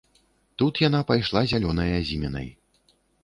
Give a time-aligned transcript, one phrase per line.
[0.61, 2.47] Тут яна пайшла зялёнай азімінай.